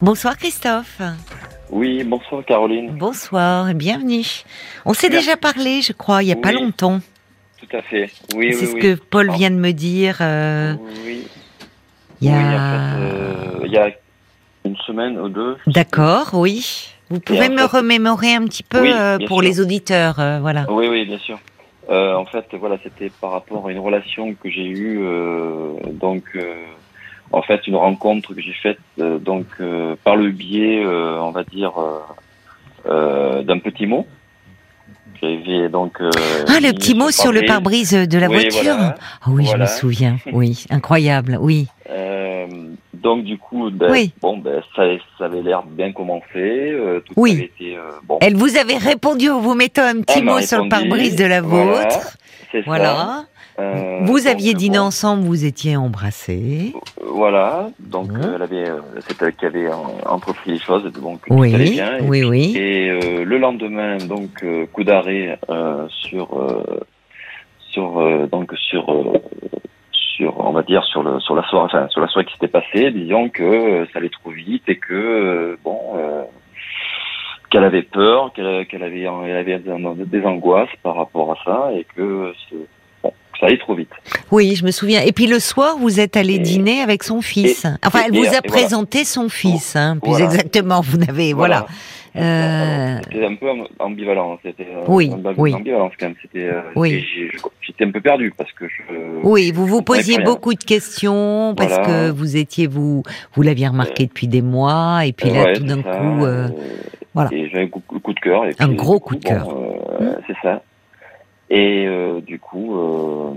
[0.00, 1.00] Bonsoir Christophe.
[1.70, 2.96] Oui, bonsoir Caroline.
[2.96, 4.24] Bonsoir et bienvenue.
[4.84, 7.00] On s'est déjà parlé, je crois, il n'y a pas longtemps.
[7.58, 8.10] Tout à fait.
[8.34, 8.80] Oui, C'est oui, ce oui.
[8.80, 9.36] que Paul Ah.
[9.36, 10.18] vient de me dire.
[10.20, 10.74] euh,
[11.04, 11.26] Oui.
[12.20, 12.40] il y Oui, a...
[12.40, 13.90] en fait, euh, il y a
[14.64, 15.56] une semaine ou deux.
[15.66, 16.88] D'accord, oui.
[17.10, 19.42] Vous pouvez me fait- remémorer un petit peu euh, pour sûr.
[19.42, 20.64] les auditeurs, voilà.
[20.70, 21.38] Oui, oui, bien sûr.
[21.90, 25.00] En fait, voilà, c'était par rapport à une relation que j'ai eue,
[25.92, 26.22] donc,
[27.32, 31.30] en fait, une rencontre que j'ai faite, euh, donc, euh, par le biais, euh, on
[31.30, 31.98] va dire, euh,
[32.86, 34.06] euh, d'un petit mot.
[35.22, 36.00] J'avais donc.
[36.00, 36.10] euh,
[36.48, 37.92] Ah, le petit mot sur le pare-brise.
[37.92, 38.62] de la Oui, voiture.
[38.74, 38.94] voilà.
[39.22, 40.16] Ah oui, je me souviens.
[40.32, 41.36] Oui, incroyable.
[41.40, 42.46] Oui, Euh,
[42.94, 44.12] donc du coup, ben, Oui.
[44.22, 44.82] bon, ben, ça,
[45.18, 46.74] ça avait l'air bien commencé.
[47.04, 47.32] tout Oui.
[47.32, 48.18] avait été bon.
[48.22, 51.24] Elle vous avait répondu en vous mettant un petit Elle mot sur le pare-brise de
[51.26, 52.16] la vôtre.
[52.64, 53.24] Voilà.
[53.60, 56.72] Euh, vous aviez dîné bon, ensemble, vous étiez embrassés.
[57.04, 57.68] Voilà.
[57.78, 58.20] Donc Mhm.
[58.22, 59.74] euh, elle avait, euh, c'est elle qui avait euh,
[60.06, 60.84] entrepris les choses.
[60.94, 61.98] Donc Oui, tout allait bien.
[61.98, 62.56] Et, oui, oui.
[62.56, 65.38] et, euh, le lendemain, donc coup d'arrêt
[65.88, 66.28] sur
[67.70, 68.84] sur donc sur
[69.92, 72.48] sur on va dire sur le sur la soirée enfin sur la soirée qui s'était
[72.48, 75.78] passée disons que ça allait trop vite et que bon
[77.50, 78.46] qu'elle avait peur qu'elle
[78.82, 82.32] avait elle avait des- angoisses par rapport à ça et que
[83.02, 83.88] bon ça allait trop vite
[84.30, 85.00] Oui, je me souviens.
[85.02, 87.64] Et puis le soir, vous êtes allé Et- dîner avec son fils.
[87.64, 88.42] et- enfin, et- elle vous a voilà.
[88.42, 90.26] présenté son fils, hein, plus Voilà.
[90.26, 90.82] exactement.
[90.82, 91.66] Vous n'avez, voilà.
[92.16, 95.54] Euh, C'était un peu am- ambivalent c'était euh, Oui, ambivalent oui.
[95.54, 97.04] ambivalence quand même c'était euh, Oui.
[97.14, 97.30] j'ai-
[97.62, 98.82] j'étais un peu perdu parce que je
[99.22, 104.06] Oui, vous vous posiez beaucoup de questions parce que vous étiez vous, vous l'aviez remarqué
[104.06, 106.48] depuis des mois et puis Euh, là ouais, tout d'un coup, euh, euh,
[107.14, 107.30] voilà.
[107.32, 108.44] Et j'avais un coup, coup de cœur.
[108.44, 109.48] Et Un gros coup de bon, cœur.
[109.48, 110.16] euh, Hmm.
[110.26, 110.62] C'est ça.
[111.52, 113.32] Et euh, du coup, euh,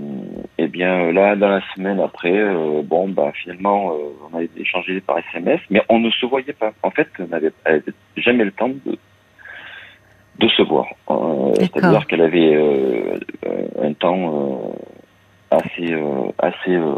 [0.58, 3.96] eh bien là, dans la semaine après, euh, bon, bah finalement, euh,
[4.32, 6.72] on avait échangé par SMS, mais on ne se voyait pas.
[6.84, 8.96] En fait, on n'avait elle avait jamais le temps de
[10.38, 10.86] de se voir.
[11.10, 13.18] Euh, C'est-à-dire qu'elle avait euh,
[13.82, 14.72] un temps
[15.50, 16.94] euh, assez euh, assez euh,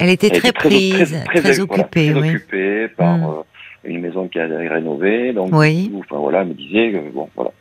[0.00, 2.28] elle était elle très était prise, très, voilà, occupée, très oui.
[2.30, 3.24] occupée par Mm.
[3.24, 3.42] euh,
[3.84, 5.32] une maison qui a rénové.
[5.32, 5.90] Donc, Oui.
[5.98, 7.52] enfin voilà, elle me disait bon, voilà.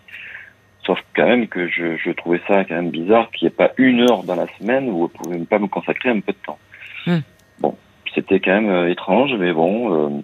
[0.88, 3.72] Sauf quand même que je, je trouvais ça quand même bizarre qu'il n'y ait pas
[3.78, 6.58] une heure dans la semaine où elle pouvait pas me consacrer un peu de temps.
[7.06, 7.18] Mm.
[7.59, 7.75] Bon,
[8.16, 9.94] c'était quand même euh, étrange, mais bon.
[9.94, 10.22] euh,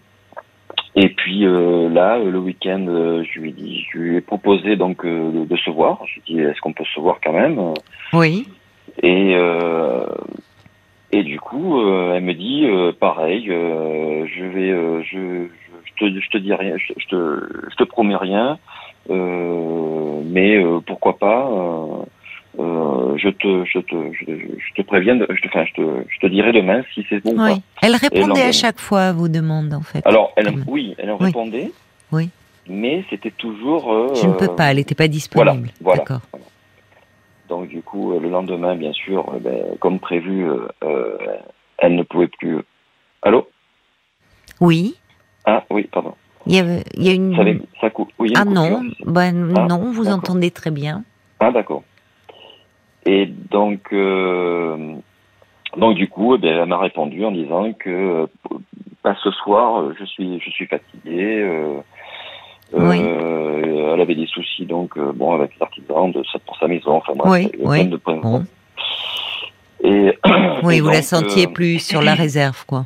[0.96, 5.06] et puis euh, là, le week-end, je lui ai dit, je lui ai proposé donc
[5.06, 6.00] de, de se voir.
[6.08, 7.60] Je lui ai dit, est-ce qu'on peut se voir quand même?
[8.14, 8.48] Oui.
[9.02, 9.36] et
[11.14, 13.46] et du coup, euh, elle me dit euh, pareil.
[13.50, 14.70] euh, je vais,
[15.04, 15.48] je, je,
[15.86, 18.58] je te, je te dis rien, je, je te, je te promets rien,
[19.10, 21.48] mais euh, pourquoi pas.
[21.50, 22.04] euh,
[22.60, 26.04] euh, je te, je te, je, je te préviens, de, je te, enfin, je te,
[26.08, 27.56] je te dirai demain si c'est bon ou Oui.
[27.56, 27.60] pas.
[27.82, 30.06] Elle répondait à chaque fois à vos demandes, en fait.
[30.06, 31.26] Alors, elle, oui, elle en Oui.
[31.28, 31.72] répondait.
[32.12, 32.30] Oui.
[32.68, 33.92] Mais c'était toujours.
[33.92, 35.70] euh, Je ne peux pas, elle n'était pas disponible.
[35.82, 36.00] voilà.
[36.02, 36.22] D'accord.
[37.50, 41.18] Donc du coup, euh, le lendemain, bien sûr, euh, ben, comme prévu, euh, euh,
[41.78, 42.60] elle ne pouvait plus.
[43.22, 43.50] Allô?
[44.62, 44.96] Oui.
[45.46, 46.16] Ah oui, pardon.
[46.46, 47.36] Il y, avait, il y a une.
[47.36, 48.10] Ça, avait- ça coupe.
[48.20, 51.04] Oui, il y a Ah une non, ben, Ah, non, vous entendez très bien.
[51.40, 51.84] Ah d'accord.
[53.06, 54.96] Et donc, euh,
[55.78, 58.28] donc du coup, eh bien, elle m'a répondu en disant que
[59.04, 61.42] bah, ce soir, je suis, je suis fatiguée.
[61.42, 61.78] euh,
[62.74, 62.98] Oui.
[63.02, 66.68] euh, elle avait des soucis donc euh, bon avec les artisans de sa- pour sa
[66.68, 66.92] maison.
[66.96, 67.88] Enfin bref, Oui, a oui.
[67.88, 67.98] de.
[68.06, 68.44] Bon.
[69.84, 70.18] Et
[70.64, 72.86] Oui, et vous la donc, sentiez euh, plus sur la réserve, quoi.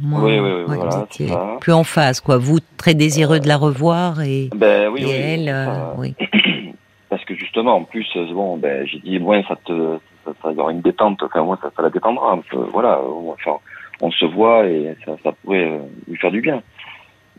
[0.00, 1.28] Moi, Oui, oui, oui, ouais, voilà, étiez
[1.60, 2.38] plus en phase, quoi.
[2.38, 6.14] Vous, très désireux de la revoir et, Ben oui, et oui, elle, c'est euh, oui.
[7.08, 10.52] Parce que justement, en plus, euh, bon, ben, j'ai dit, moins ça te, ça, ça
[10.52, 13.58] y aura une détente, enfin, moi, ça, ça la détendra un peu, voilà, euh, enfin,
[14.00, 16.62] on se voit et ça, ça pourrait euh, lui faire du bien.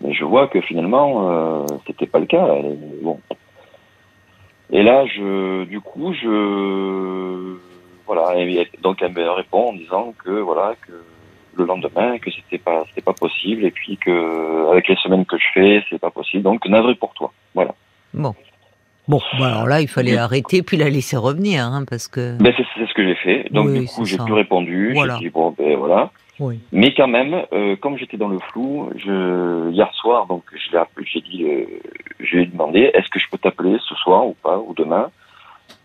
[0.02, 3.20] Mais je vois que finalement, euh, c'était pas le cas, elle bon.
[4.72, 7.56] Et là, je, du coup, je,
[8.06, 10.94] voilà, et donc elle me répond en disant que, voilà, que
[11.56, 15.38] le lendemain, que c'était pas, c'était pas possible, et puis que, avec les semaines que
[15.38, 17.74] je fais, c'est pas possible, donc navré pour toi, voilà.
[18.14, 18.34] Bon.
[19.10, 22.38] Bon, bah alors là, il fallait arrêter puis la laisser revenir, hein, parce que.
[22.38, 23.48] Ben c'est c'est ce que j'ai fait.
[23.50, 24.92] Donc Oui, du coup j'ai plus répondu.
[24.94, 25.16] Voilà.
[25.16, 26.12] J'ai dit bon ben voilà.
[26.40, 26.60] Oui.
[26.72, 30.78] Mais quand même, euh, comme j'étais dans le flou, je hier soir donc je
[31.12, 31.66] j'ai dit, euh,
[32.20, 35.10] je lui ai demandé est-ce que je peux t'appeler ce soir ou pas ou demain?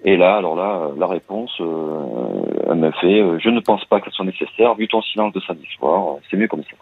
[0.04, 4.06] Et là alors là la réponse euh, me fait euh, je ne pense pas que
[4.10, 6.76] ce soit nécessaire vu ton silence de samedi soir c'est mieux comme ça.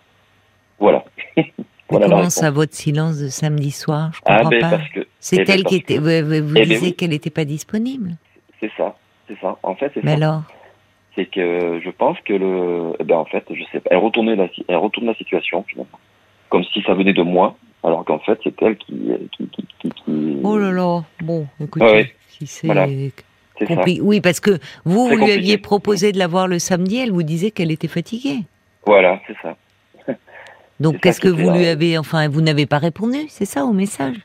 [0.79, 1.05] Voilà.
[1.91, 4.13] Voilà comment ça, votre silence de samedi soir?
[4.15, 4.79] Je Ah comprends ben pas.
[5.21, 5.99] C'est eh ben, elle qui était.
[5.99, 6.95] Vous, Eh ben disiez oui.
[6.95, 8.13] qu'elle n'était pas disponible.
[8.61, 8.97] c'est ça
[9.29, 9.59] c'est ça.
[9.63, 10.17] En fait c'est Mais ça.
[10.17, 10.43] alors?
[11.15, 14.37] C'est que je pense que le, eh ben en fait, je sais pas, elle retournait
[14.37, 15.99] la, elle retourne la situation finalement,
[16.49, 19.91] comme si ça venait de moi, alors qu'en fait c'est elle qui qui, qui, qui,
[19.91, 22.15] qui- Oh là là, bon, écoutez, ouais.
[22.29, 22.87] si c'est Voilà.
[23.67, 23.83] Ça.
[24.03, 27.51] Oui, parce que vous, lui aviez proposé de la voir le samedi, elle vous disait
[27.51, 28.41] qu'elle était fatiguée.
[28.87, 29.57] Voilà, c'est ça.
[30.81, 34.17] Donc qu'est-ce que vous lui avez, enfin, vous n'avez pas répondu, c'est ça au message?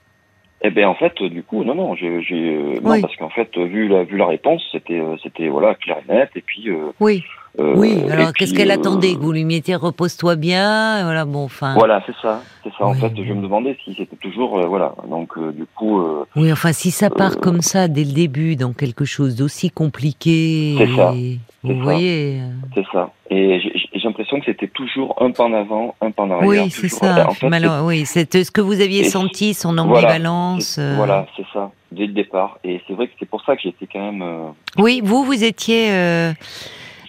[0.64, 3.02] Eh ben en fait, du coup, non, non, j'ai, j'ai, euh, non, Oui.
[3.02, 6.30] parce qu'en fait, vu la, vu la réponse, c'était, euh, c'était voilà clair et net,
[6.36, 6.70] et puis.
[6.70, 7.24] euh, Oui.
[7.60, 11.44] euh, Oui, alors qu'est-ce qu'elle euh, attendait Que vous lui mettiez repose-toi bien, voilà, bon,
[11.46, 11.76] enfin.
[11.76, 12.86] Voilà, c'est ça, c'est ça.
[12.88, 14.96] En fait, je me demandais si c'était toujours, euh, voilà.
[15.08, 18.56] Donc, euh, du coup, euh, Oui, enfin, si ça part comme ça dès le début,
[18.56, 21.84] dans quelque chose d'aussi compliqué, C'est ça, et- vous ça.
[21.84, 22.40] voyez.
[22.74, 23.12] c'est ça.
[23.30, 26.48] Et j'ai, j'ai l'impression que c'était toujours un pas en avant, un pas en arrière.
[26.66, 27.28] Oui, c'est ça.
[27.30, 30.78] En fait, Malheureux- oui, c'est ce que vous aviez senti, son ambivalence.
[30.80, 30.96] euh.
[30.98, 32.60] Voilà, c'est ça, dès le départ.
[32.64, 34.22] Et c'est vrai que c'est pour ça que j'étais quand même.
[34.22, 36.34] euh, Oui, vous, vous étiez euh,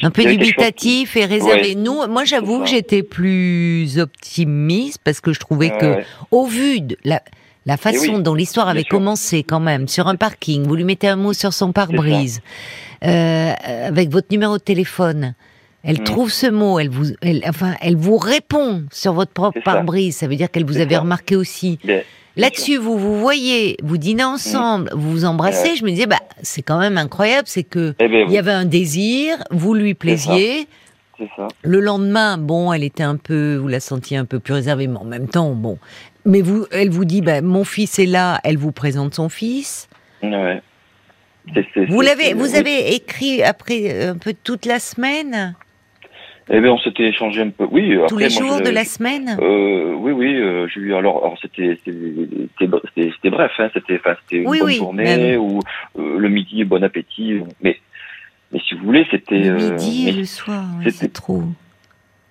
[0.03, 1.71] un peu dubitatif et réservé.
[1.71, 6.05] Ouais, Nous, moi, j'avoue que j'étais plus optimiste parce que je trouvais ouais, que, ouais.
[6.31, 7.21] au vu de la,
[7.67, 8.91] la façon oui, dont l'histoire avait sûr.
[8.91, 12.41] commencé quand même, sur un parking, vous lui mettez un mot sur son pare-brise,
[13.05, 13.53] euh,
[13.87, 15.35] avec votre numéro de téléphone.
[15.85, 16.05] Elle Mm.
[16.05, 20.17] trouve ce mot, elle vous, elle, enfin, elle vous répond sur votre propre pare-brise.
[20.17, 21.01] Ça veut dire qu'elle vous avait ça.
[21.01, 21.79] remarqué aussi.
[22.37, 25.71] Là-dessus, vous vous voyez, vous dînez ensemble, vous vous embrassez.
[25.71, 25.77] Ouais.
[25.77, 28.53] Je me disais, bah, c'est quand même incroyable, c'est que Eh ben, il y avait
[28.53, 30.69] un désir, vous lui plaisiez.
[31.19, 31.49] c'est ça.
[31.63, 34.99] Le lendemain, bon, elle était un peu, vous la sentiez un peu plus réservée, mais
[34.99, 35.79] en même temps, bon.
[36.25, 39.89] Mais vous, elle vous dit, bah, mon fils est là, elle vous présente son fils.
[40.23, 40.61] Ouais.
[41.89, 42.57] Vous l'avez, vous oui.
[42.57, 45.55] avez écrit après euh, un peu toute la semaine,
[46.51, 47.67] Eh bien, on s'était échangé un peu.
[47.71, 49.37] Oui, tous après, les moi, jours je- de la semaine?
[49.41, 53.99] Euh, oui, oui, euh, j'ai eu alors, alors c'était c'était bref, hein, c'était
[54.33, 55.61] une Oui, bonne oui, journée ou
[55.99, 57.77] euh, le midi, bon appétit, mais
[58.53, 61.43] mais si vous voulez, c'était Le euh, midi et le soir, c'est trop.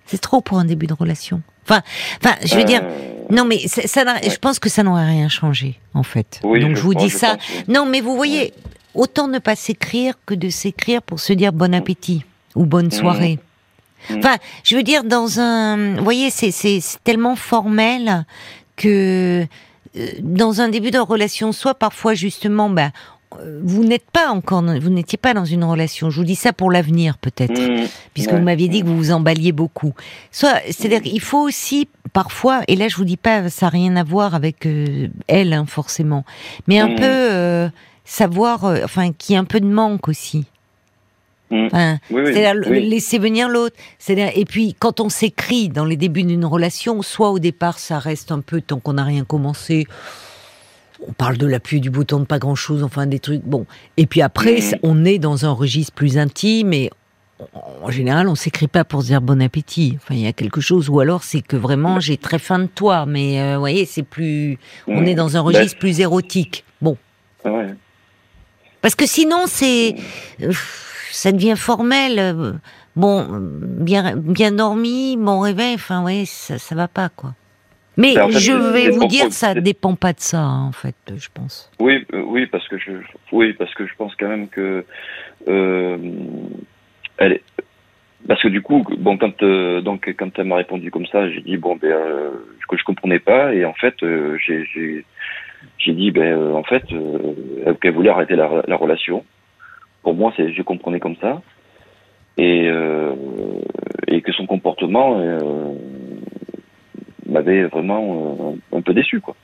[0.06, 1.42] C'est trop pour un début de relation.
[1.64, 1.82] Enfin,
[2.24, 2.82] enfin, je veux euh, dire,
[3.30, 6.40] non, mais ça, ça je pense que ça n'aurait rien changé, en fait.
[6.42, 7.36] oui, Donc je, vous pense, dis je ça.
[7.36, 7.68] pense.
[7.68, 8.52] Non, mais vous voyez,
[8.94, 12.24] autant ne pas s'écrire que de s'écrire pour se dire bon appétit
[12.56, 13.34] ou bonne soirée.
[13.34, 13.47] Mhm.
[14.16, 15.96] Enfin, je veux dire, dans un.
[15.96, 18.24] Vous voyez, c'est c'est- tellement formel
[18.76, 19.46] que
[19.96, 24.90] euh, dans un début de relation, soit parfois justement, euh, vous n'êtes pas encore, vous
[24.90, 26.10] n'étiez pas dans une relation.
[26.10, 28.96] Je vous dis ça pour l'avenir peut-être, Mmh, puisque ouais, vous m'aviez dit que vous
[28.96, 29.92] vous emballiez beaucoup.
[30.30, 33.96] Soit, c'est-à-dire qu'il faut aussi parfois, et là je vous dis pas, ça n'a rien
[33.96, 36.24] à voir avec euh, elle hein, forcément,
[36.66, 36.94] mais un Mmh.
[36.96, 37.68] peu euh,
[38.04, 40.46] savoir, enfin, qu'il y ait un peu de manque aussi.
[41.50, 41.66] Mmh.
[41.66, 42.88] Enfin, Oui, oui, c'est-à-dire oui.
[42.88, 43.74] laisser venir l'autre.
[43.98, 47.98] C'est-à-dire et puis quand on s'écrit dans les débuts d'une relation, soit au départ ça
[47.98, 49.86] reste un peu tant qu'on n'a rien commencé.
[51.06, 53.42] On parle de l'appui du bouton de pas grand-chose, enfin des trucs.
[53.44, 53.66] Bon,
[53.96, 56.90] et puis après ça- on est dans un registre plus intime et
[57.82, 59.96] en- général on s'écrit pas pour se dire bon appétit.
[59.96, 62.66] Enfin il y a quelque chose ou alors c'est que vraiment j'ai très faim de
[62.66, 64.58] toi, mais euh, vous voyez c'est plus.
[64.88, 66.64] On est dans un Ben, registre plus érotique.
[66.82, 66.96] Bon.
[67.44, 67.68] ouais.
[68.80, 69.96] Parce que sinon, c'est.
[71.10, 72.18] Ça devient formel.
[72.18, 72.52] euh,
[72.96, 77.30] Bon, bien, bien dormi, bon réveil, enfin, ça, ça va pas, quoi.
[77.96, 80.66] Mais Ben, en fait, je vais vous dire, ça c'est- dépend pas de ça, hein,
[80.66, 81.70] en fait, je pense.
[81.78, 82.90] Oui, euh, oui, parce que je,
[83.30, 84.84] oui, parce que je pense quand même que,
[85.46, 85.96] euh,
[87.18, 87.42] elle, est-
[88.26, 91.40] parce que du coup, bon, quand euh, donc quand elle m'a répondu comme ça, j'ai
[91.40, 92.30] dit bon ben euh,
[92.68, 95.04] que je comprenais pas et en fait j'ai
[95.78, 96.82] j'ai dit ben en fait
[97.80, 99.24] qu'elle voulait arrêter la, la relation.
[100.02, 101.42] Pour moi, je comprenais comme ça
[102.36, 103.14] et euh,
[104.06, 105.72] et que son comportement euh,
[107.26, 109.34] m'avait vraiment euh, un peu déçu quoi.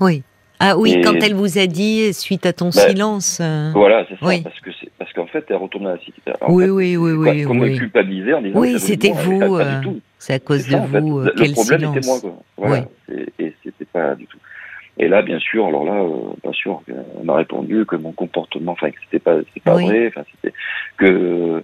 [0.00, 0.22] Oui.
[0.58, 3.42] Ah oui, Et- quand elle vous a dit, suite à ton Ben, silence.
[3.74, 4.40] Voilà, c'est ça, Oui.
[4.42, 6.20] parce que parce qu'en fait, elle retourne à la cité.
[6.48, 7.78] Oui, oui, oui, oui, Comme oui.
[7.94, 9.58] en disant Oui, c'était vous.
[10.18, 11.00] C'est à cause de en fait.
[11.00, 11.96] vous, euh, Le problème silence.
[11.98, 12.42] était moi, quoi.
[12.56, 12.84] Voilà.
[13.12, 14.38] Et, et c'était pas du tout.
[14.98, 16.80] Et là, bien sûr, alors là, euh, bien sûr,
[17.18, 19.84] on m'a répondu que mon comportement, enfin, que c'était pas, c'était pas Oui.
[19.84, 20.54] vrai, enfin, c'était
[20.96, 21.62] que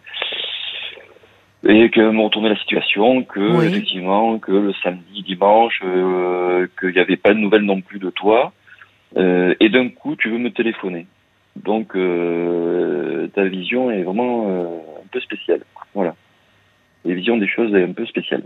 [1.65, 3.67] et que me retournait la situation, que Oui.
[3.67, 8.11] effectivement, que le samedi, dimanche, euh, qu'il n'y avait pas de nouvelles non plus de
[8.11, 8.53] toi,
[9.17, 11.07] euh, et d'un coup, tu veux me téléphoner.
[11.57, 14.65] Donc, euh, ta vision est vraiment euh,
[15.03, 15.61] un peu spéciale.
[15.95, 16.15] Voilà.
[17.05, 18.43] La vision des choses est un peu spéciale.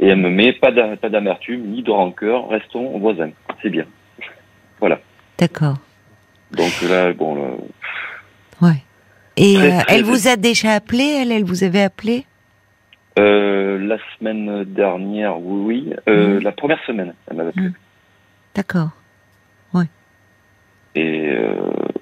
[0.00, 3.30] Et elle me met pas d'amertume ni de rancœur, restons voisins.
[3.62, 3.84] C'est bien.
[4.80, 5.00] Voilà.
[5.38, 5.76] D'accord.
[6.50, 7.50] Donc là, bon, là,
[8.60, 8.82] Ouais.
[9.36, 12.26] Et Très, euh, très elle vous a déjà appelé, elle, elle vous avait appelé?
[13.18, 15.94] Euh, la semaine dernière, oui, oui.
[16.08, 16.42] Euh, Mhm.
[16.42, 17.66] La première semaine, elle m'avait appelé.
[17.68, 17.74] Mhm.
[18.54, 18.88] D'accord.
[20.94, 21.54] Et euh,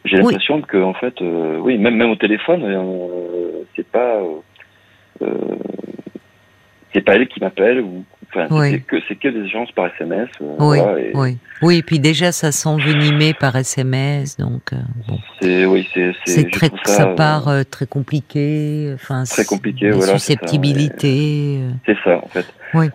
[0.05, 0.25] j'ai Oui.
[0.33, 2.65] l'impression que, en fait, oui, même même au téléphone,
[3.77, 4.19] c'est pas,
[6.93, 8.71] c'est pas elle qui m'appelle ou Enfin, Oui.
[9.09, 10.29] c'est que des échanges par SMS.
[10.41, 11.37] euh, Oui, voilà, et oui.
[11.63, 14.77] Oui, et puis déjà, ça s'envenimait par SMS, donc euh,
[15.09, 15.19] bon.
[15.41, 15.87] C'est oui,
[16.45, 18.93] très, trouve ça, euh, part euh, très compliqué.
[18.95, 20.19] Enfin, Très compliqué, voilà, ça,
[21.61, 21.71] euh.
[21.87, 22.47] C'est ça, en fait.
[22.75, 22.87] Oui.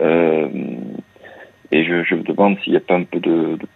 [0.00, 0.48] Euh,
[1.70, 3.66] et je, je me demande s'il n'y a pas un peu de, de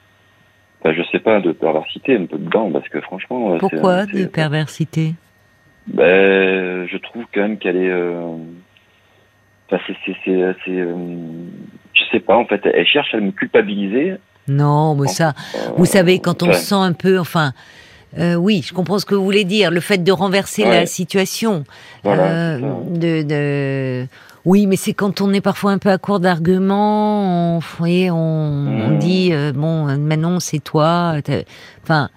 [0.83, 3.59] enfin, je sais pas, de perversité un peu dedans, parce que franchement.
[3.59, 5.13] Pourquoi de perversité
[5.89, 7.93] Ben, je trouve quand même qu'elle est.
[9.73, 9.77] Euh...
[9.77, 10.95] Enfin, c'est, c'est, c'est, euh,
[11.95, 14.15] je sais pas, en fait, elle cherche à me culpabiliser.
[14.49, 17.53] Non, mais ça, Euh, vous savez, quand on se sent un peu, enfin,
[18.19, 19.71] euh, oui, je comprends ce que vous voulez dire.
[19.71, 20.71] Le fait de renverser Ouais.
[20.81, 21.65] la situation,
[22.03, 22.59] Voilà, euh,
[22.91, 24.07] de, de,
[24.45, 27.57] oui, mais c'est quand on est parfois un peu à court d'arguments.
[27.57, 28.99] On, vous voyez, on, on Mhm.
[28.99, 31.15] dit euh, bon, euh, maintenant c'est toi.
[31.85, 32.09] Enfin,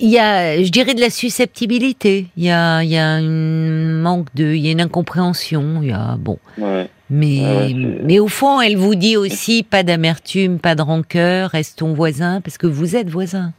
[0.00, 2.26] il y a, je dirais, de la susceptibilité.
[2.36, 5.80] Il y a, il y a un manque de, il y a une incompréhension.
[5.82, 6.38] Il y a bon.
[6.58, 6.88] Ouais.
[7.12, 7.74] Mais, ouais,
[8.04, 12.56] mais au fond, elle vous dit aussi pas d'amertume, pas de rancœur, restons voisins, parce
[12.56, 13.52] que vous êtes voisins.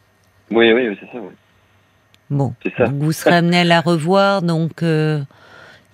[0.51, 1.34] Oui, oui, c'est ça, oui.
[2.30, 2.86] Bon, ça.
[2.88, 5.20] donc vous serez amené à la revoir, donc euh,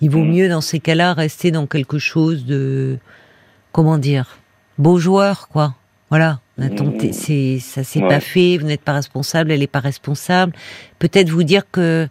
[0.00, 0.30] il vaut Mhm.
[0.32, 2.96] mieux dans ces cas-là rester dans quelque chose de,
[3.72, 4.38] comment dire,
[4.78, 5.74] beau joueur, quoi.
[6.10, 7.12] Voilà, on a tenté, Mhm.
[7.12, 8.08] c'est, ça s'est Ouais.
[8.08, 10.52] pas fait, vous n'êtes pas responsable, elle n'est pas responsable.
[10.98, 12.08] Peut-être vous dire que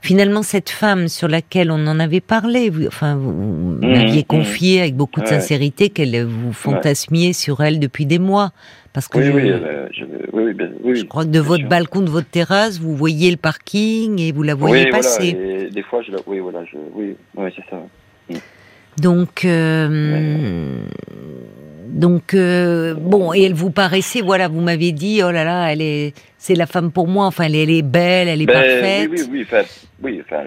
[0.00, 4.24] finalement cette femme sur laquelle on en avait parlé, vous, enfin vous vous m'aviez mhm.
[4.24, 5.32] confié avec beaucoup de Ouais.
[5.32, 8.52] sincérité qu'elle vous fantasmiez sur elle depuis des mois,
[8.92, 11.60] parce que Oui, je, oui, euh, je, oui, oui, bien- je crois que de votre
[11.62, 11.68] sûr.
[11.68, 15.32] balcon, de votre terrasse, vous voyez le parking et vous la voyez oui, passer.
[15.34, 17.82] Voilà, et des fois, je la, oui, voilà, je, oui, oui, c'est ça.
[19.00, 20.84] Donc, euh,
[21.92, 25.82] donc euh, bon, et elle vous paraissait, voilà, vous m'aviez dit, oh là là, elle
[25.82, 27.26] est, c'est la femme pour moi.
[27.26, 29.10] Enfin, elle, est- elle est belle, elle est Ben, parfaite.
[29.10, 29.62] Oui, oui, oui, enfin,
[30.02, 30.42] oui, enfin,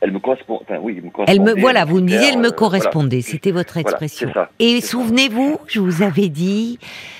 [0.00, 1.54] elle, me correspond, enfin, oui, elle me Elle correspondait.
[1.54, 3.18] me, voilà, vous me disiez, elle me euh, correspondait.
[3.20, 3.30] voilà.
[3.30, 4.30] C'était votre expression.
[4.34, 6.78] ça, et souvenez-vous, je vous avais dit,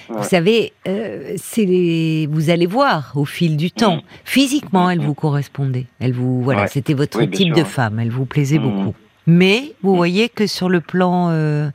[0.08, 3.96] vous savez, euh, c'est les- vous allez voir au fil du temps.
[3.96, 4.02] Mhm.
[4.24, 5.06] Physiquement, elle Mhm.
[5.06, 5.86] vous correspondait.
[6.00, 6.68] Elle vous, voilà, Ouais.
[6.68, 8.00] c'était votre Oui, type sûr, de femme.
[8.00, 8.94] Elle vous plaisait beaucoup.
[9.28, 11.68] Mais vous voyez que sur le plan euh,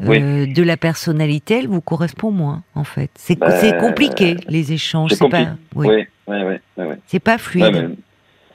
[0.00, 0.18] Oui.
[0.22, 3.10] euh, de la personnalité, elle vous correspond moins, en fait.
[3.14, 5.12] C'est Ben, c'est compliqué les échanges.
[5.12, 5.60] c'est pas, compliqué.
[5.74, 5.86] oui,
[6.28, 7.96] Oui, oui, oui, c'est pas fluide.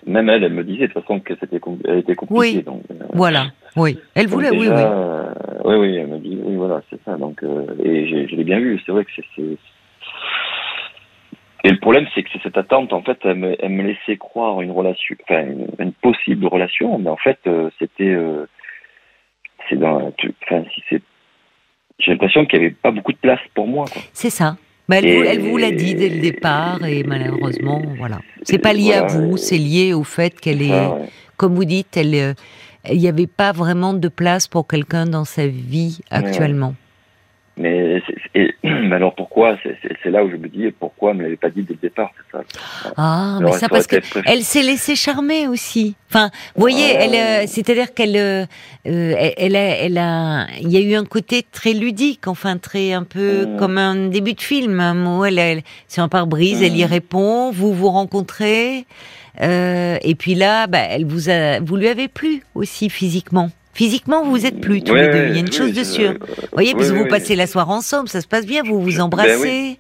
[0.06, 2.58] même elle, elle me disait de toute façon que c'était était compliquée.
[2.58, 2.64] Oui.
[2.64, 3.48] Donc, euh, Voilà.
[3.76, 3.98] Oui.
[4.16, 4.52] Elle voulait.
[4.52, 4.84] Oui, déjà, oui.
[4.84, 5.34] euh,
[5.66, 7.18] oui, oui, elle me dit, oui, voilà, c'est ça.
[7.18, 7.42] Donc,
[7.84, 8.80] et je l'ai bien vu.
[8.86, 9.58] C'est vrai que c'est.
[11.64, 14.62] Et le problème, c'est que cette attente, en fait, elle me, elle me laissait croire
[14.62, 18.48] une relation, enfin, une, une possible relation, mais en fait, euh, c'était, euh,
[19.70, 21.02] c'est dans, tu- enfin, si c'est,
[22.04, 23.86] j'ai l'impression qu'il n'y avait pas beaucoup de place pour moi.
[24.14, 24.58] C'est ça.
[24.90, 28.20] Mais elle, Et- vous, elle vous l'a dit dès le départ et malheureusement, voilà.
[28.44, 31.08] C'est pas lié à vous, c'est lié au fait qu'elle est, ouais.
[31.38, 32.34] comme vous dites, elle, euh,
[32.90, 36.74] il n'y avait pas vraiment de place pour quelqu'un dans sa vie actuellement.
[37.58, 38.02] Mais,
[38.34, 41.24] et- mais alors pourquoi C'est c'est- c'est là où je me dis pourquoi elle me
[41.24, 42.44] l'avait pas dit dès le départ, c'est ça.
[42.98, 45.96] Ah, mais ça parce que elle s'est laissée charmer aussi.
[46.10, 46.98] Enfin, vous voyez, Ouais.
[47.02, 48.46] elle, euh, c'est-à-dire qu'elle, euh,
[48.88, 52.58] euh, elle, elle a, elle a, il y a eu un côté très ludique, enfin
[52.58, 53.58] très un peu Mhm.
[53.58, 54.80] comme un début de film.
[54.80, 56.90] Un mot, elle, elle sur un pare-brise, elle y Mhm.
[56.90, 58.86] répond, vous vous rencontrez,
[59.42, 63.50] euh, et puis là, bah, elle vous a, vous lui avez plu aussi physiquement.
[63.74, 65.28] Physiquement, vous êtes plus tous Ouais, les deux.
[65.30, 66.10] Il y a une oui, chose de je- sûr.
[66.12, 68.82] euh, Vous voyez, parce oui, vous passez la soirée ensemble, ça se passe bien, vous
[68.82, 69.80] vous Ben embrassez.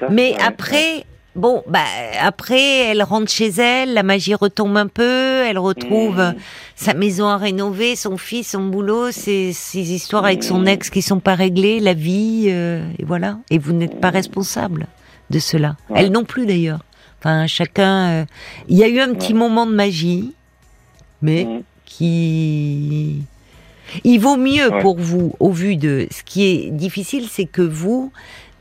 [0.00, 1.80] ça, Mais ouais, après, bon, bah
[2.22, 6.34] après, elle rentre chez elle, la magie retombe un peu, elle retrouve Mhm.
[6.76, 10.68] sa maison à rénover, son fils, son boulot, ses, ses histoires avec son Mhm.
[10.68, 13.36] ex qui sont pas réglées, la vie, euh, et voilà.
[13.50, 14.86] Et vous n'êtes pas responsable
[15.28, 15.76] de cela.
[15.94, 16.80] Elle non plus d'ailleurs.
[17.20, 18.08] Enfin, chacun.
[18.10, 18.24] euh,
[18.68, 20.32] Il y a eu un petit moment de magie,
[21.20, 21.62] mais Mhm.
[21.86, 23.22] Qui.
[24.04, 24.82] Il vaut mieux Ouais.
[24.82, 28.10] pour vous, au vu de ce qui est difficile, c'est que vous,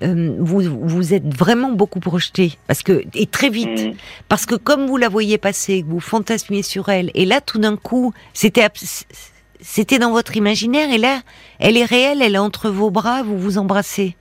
[0.04, 3.94] euh, vous, vous êtes vraiment beaucoup projeté, parce que et très vite, Mhm.
[4.30, 7.58] parce que comme vous la voyez passer, que vous fantasmiez sur elle, et là tout
[7.60, 8.68] d'un coup, c'était
[9.62, 11.22] c'était dans votre imaginaire, et là,
[11.60, 14.16] elle est réelle, elle est entre vos bras, vous vous embrassez,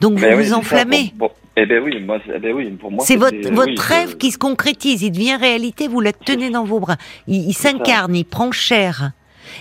[0.00, 1.12] donc vous Ben vous ça, enflammez.
[1.56, 3.04] Eh ben oui, moi, c'est- eh ben oui, pour moi.
[3.06, 6.64] C'est votre, votre oui, rêve qui se concrétise, il devient réalité, vous la tenez dans
[6.64, 6.96] vos bras.
[7.26, 9.12] Il, il s'incarne, il prend chair.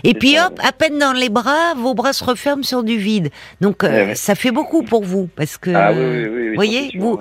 [0.04, 2.98] Et puis ça, hop, à peine dans les bras, vos bras se referment sur du
[2.98, 3.30] vide.
[3.62, 4.16] Donc euh, ouais.
[4.16, 5.70] ça fait beaucoup pour vous, parce que...
[5.74, 6.28] Ah oui, oui, oui.
[6.28, 7.20] oui, ça, voyez, vous-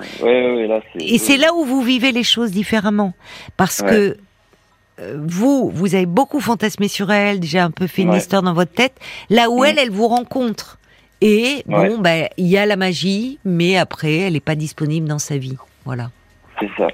[0.67, 1.05] là, c'est.
[1.05, 3.13] Et c'est là où vous vivez les choses différemment.
[3.55, 4.17] Parce que
[4.99, 8.53] euh, vous, vous avez beaucoup fantasmé sur elle, déjà un peu fait une histoire dans
[8.53, 8.93] votre tête,
[9.29, 9.65] là où Mm.
[9.67, 10.77] elle, elle vous rencontre.
[11.21, 11.89] Et Ouais.
[11.89, 15.37] bon, ben, il y a la magie, mais après, elle n'est pas disponible dans sa
[15.37, 15.55] vie.
[15.85, 16.11] Voilà.
[16.59, 16.87] C'est ça.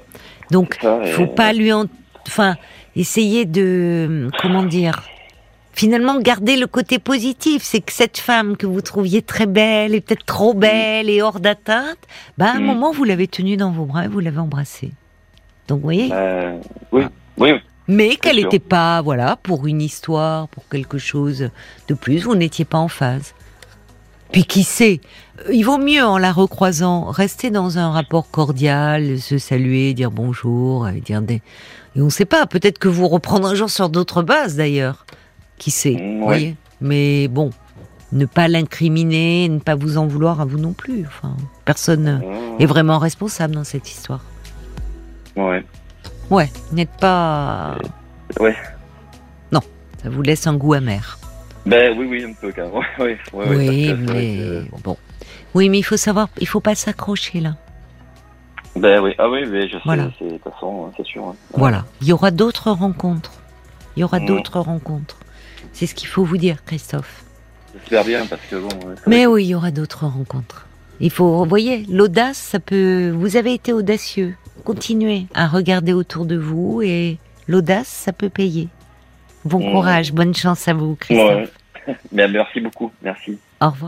[0.50, 1.86] Donc, ça, et- faut pas lui en...
[2.26, 2.56] Enfin,
[2.96, 4.28] essayer de...
[4.40, 5.02] Comment dire
[5.74, 10.02] finalement gardez le côté positif, c'est que cette femme que vous trouviez très belle et
[10.02, 11.96] peut-être trop belle et hors d'atteinte,
[12.36, 12.64] bah à un Mm.
[12.66, 14.90] moment vous l'avez tenue dans vos bras et vous l'avez embrassée.
[15.68, 16.58] Donc vous voyez, Euh,
[16.92, 17.04] oui,
[17.38, 17.52] oui,
[17.88, 21.48] mais qu'elle n'était pas, voilà, pour une histoire, pour quelque chose
[21.88, 23.32] de plus, vous n'étiez pas en phase.
[24.32, 25.00] Puis qui sait,
[25.46, 30.10] euh, il vaut mieux en la recroisant rester dans un rapport cordial, se saluer, dire
[30.10, 31.42] bonjour, et dire des.
[31.94, 35.04] Et on ne sait pas, peut-être que vous reprendrez un jour sur d'autres bases d'ailleurs.
[35.58, 36.56] Qui sait, Mm, vous voyez.
[36.80, 37.50] Mais bon,
[38.12, 41.04] ne pas l'incriminer, ne pas vous en vouloir à vous non plus.
[41.06, 44.24] Enfin, personne Euh, est vraiment responsable dans cette histoire.
[45.36, 45.64] ouais.
[46.30, 47.76] Ouais, n'êtes pas.
[48.40, 48.56] Ouais.
[49.52, 49.60] Non,
[50.02, 51.18] ça vous laisse un goût amer.
[51.66, 52.82] Ben oui, oui, un peu quand même.
[52.98, 54.96] Oui, que c'est vrai mais que- bon.
[55.54, 57.56] Oui, mais il faut savoir, il faut pas s'accrocher là.
[58.74, 60.10] Ben oui, ah oui, mais je sais, Voilà.
[60.18, 61.24] c'est de toute façon, hein, c'est sûr.
[61.26, 61.36] hein.
[61.54, 63.32] Voilà, il y aura d'autres rencontres.
[63.96, 64.26] Il y aura Mhm.
[64.26, 65.18] d'autres rencontres.
[65.74, 67.22] C'est ce qu'il faut vous dire, Christophe.
[67.74, 68.68] J'espère bien parce que bon.
[69.06, 70.66] Mais oui, il y aura d'autres rencontres.
[71.00, 73.10] Il faut, vous voyez, l'audace, ça peut.
[73.10, 74.34] Vous avez été audacieux.
[74.64, 78.68] Continuez à regarder autour de vous et l'audace, ça peut payer.
[79.44, 79.72] Bon Mhm.
[79.72, 81.50] courage, bonne chance à vous, Christophe.
[81.86, 81.96] Ouais.
[82.12, 83.38] Ben merci beaucoup, merci.
[83.60, 83.78] Au revoir.